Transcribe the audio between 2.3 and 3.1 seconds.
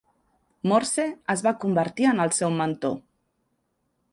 seu mentor.